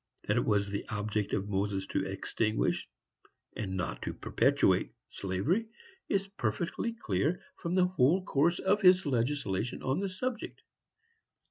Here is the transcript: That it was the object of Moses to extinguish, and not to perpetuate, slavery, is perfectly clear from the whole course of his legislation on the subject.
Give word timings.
That 0.23 0.35
it 0.37 0.45
was 0.45 0.67
the 0.67 0.83
object 0.89 1.31
of 1.33 1.47
Moses 1.47 1.85
to 1.89 2.03
extinguish, 2.03 2.89
and 3.55 3.77
not 3.77 4.01
to 4.01 4.15
perpetuate, 4.15 4.93
slavery, 5.11 5.67
is 6.09 6.27
perfectly 6.27 6.93
clear 6.93 7.39
from 7.57 7.75
the 7.75 7.85
whole 7.85 8.25
course 8.25 8.57
of 8.57 8.81
his 8.81 9.05
legislation 9.05 9.83
on 9.83 9.99
the 9.99 10.09
subject. 10.09 10.63